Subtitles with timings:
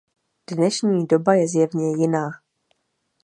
[0.51, 2.27] Dnešní doba je zjevně jiná.